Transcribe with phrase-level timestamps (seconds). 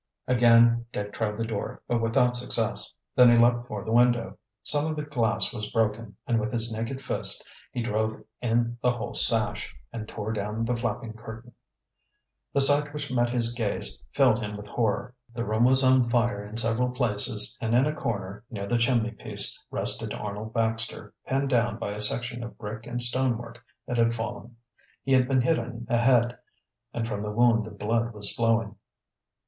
[0.27, 2.91] Again Dick tried the door, but without success.
[3.15, 4.35] Then he leaped for the window.
[4.63, 8.93] Some of the glass was broken, and with his naked fist he drove in the
[8.93, 11.53] whole sash, and tore down the flapping curtain.
[12.51, 15.13] The sight which met his gaze filled him with horror.
[15.35, 19.11] The room was on fire in several places and in a corner, near the chimney
[19.11, 24.15] piece, rested Arnold Baxter, pinned down by a section of brick and stonework that had
[24.15, 24.55] fallen.
[25.03, 26.39] He had been hit in the head,
[26.91, 28.77] and from the wound the blood was flowing.